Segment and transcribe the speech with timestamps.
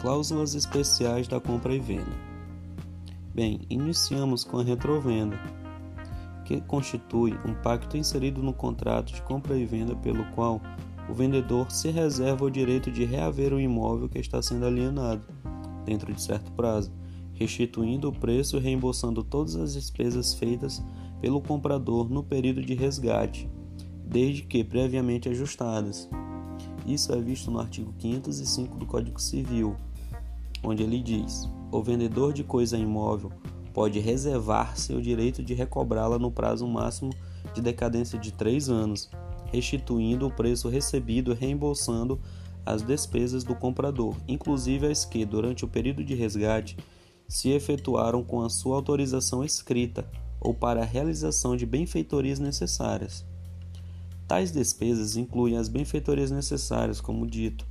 [0.00, 2.28] cláusulas especiais da compra e venda.
[3.34, 5.38] Bem, iniciamos com a retrovenda,
[6.44, 10.60] que constitui um pacto inserido no contrato de compra e venda pelo qual
[11.08, 15.22] o vendedor se reserva o direito de reaver o imóvel que está sendo alienado,
[15.84, 16.92] dentro de certo prazo,
[17.34, 20.82] restituindo o preço e reembolsando todas as despesas feitas
[21.20, 23.48] pelo comprador no período de resgate,
[24.04, 26.08] desde que previamente ajustadas.
[26.88, 29.76] Isso é visto no artigo 505 do Código Civil,
[30.62, 33.30] onde ele diz: o vendedor de coisa imóvel
[33.74, 37.10] pode reservar-se o direito de recobrá-la no prazo máximo
[37.54, 39.10] de decadência de três anos,
[39.52, 42.18] restituindo o preço recebido e reembolsando
[42.64, 46.74] as despesas do comprador, inclusive as que, durante o período de resgate,
[47.28, 53.26] se efetuaram com a sua autorização escrita ou para a realização de benfeitorias necessárias.
[54.28, 57.66] Tais despesas incluem as benfeitorias necessárias, como dito,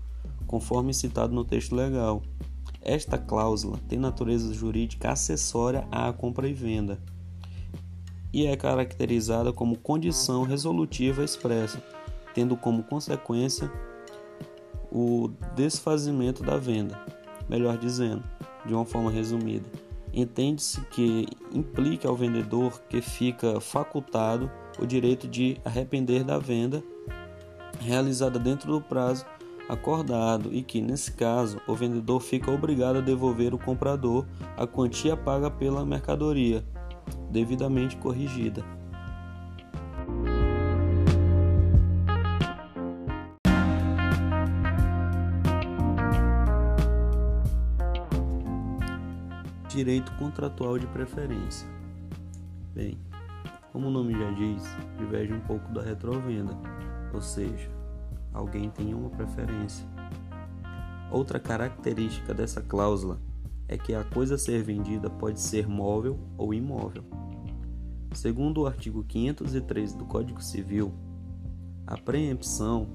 [0.45, 2.23] conforme citado no texto legal.
[2.81, 6.99] Esta cláusula tem natureza jurídica acessória à compra e venda
[8.33, 11.81] e é caracterizada como condição resolutiva expressa,
[12.33, 13.71] tendo como consequência
[14.91, 16.99] o desfazimento da venda.
[17.49, 18.23] Melhor dizendo,
[18.65, 19.67] de uma forma resumida,
[20.13, 26.83] entende-se que implica ao vendedor que fica facultado o direito de arrepender da venda
[27.79, 29.25] realizada dentro do prazo
[29.67, 35.17] acordado e que, nesse caso, o vendedor fica obrigado a devolver ao comprador a quantia
[35.17, 36.63] paga pela mercadoria,
[37.29, 38.63] devidamente corrigida.
[49.67, 51.67] Direito contratual de preferência.
[52.73, 52.97] Bem,
[53.71, 54.63] como o nome já diz,
[54.97, 56.53] diverge um pouco da retrovenda,
[57.13, 57.69] ou seja,
[58.33, 59.87] alguém tem uma preferência.
[61.11, 63.19] Outra característica dessa cláusula
[63.67, 67.03] é que a coisa a ser vendida pode ser móvel ou imóvel.
[68.13, 70.93] Segundo o artigo 503 do Código Civil,
[71.85, 72.87] a preempção,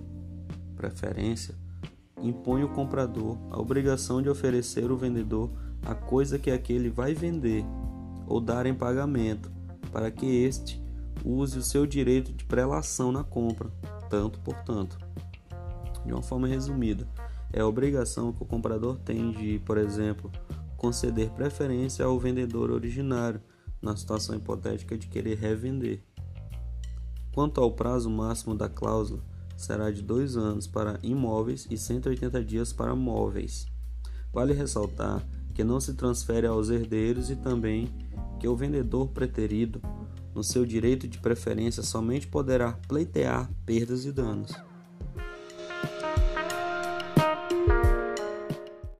[0.76, 1.54] preferência,
[2.20, 5.50] impõe ao comprador a obrigação de oferecer ao vendedor
[5.84, 7.64] a coisa que aquele vai vender
[8.26, 9.50] ou dar em pagamento,
[9.92, 10.82] para que este
[11.24, 13.70] use o seu direito de prelação na compra,
[14.08, 14.98] tanto por tanto.
[16.04, 17.06] De uma forma resumida,
[17.52, 20.30] é a obrigação que o comprador tem de, por exemplo,
[20.76, 23.40] conceder preferência ao vendedor originário
[23.80, 26.02] na situação hipotética de querer revender.
[27.32, 29.22] Quanto ao prazo máximo da cláusula,
[29.56, 33.66] será de dois anos para imóveis e 180 dias para móveis.
[34.32, 35.24] Vale ressaltar
[35.54, 37.88] que não se transfere aos herdeiros e também
[38.42, 39.80] que o vendedor preterido,
[40.34, 44.50] no seu direito de preferência, somente poderá pleitear perdas e danos.